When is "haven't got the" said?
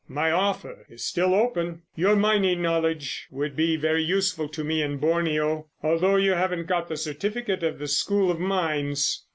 6.31-6.97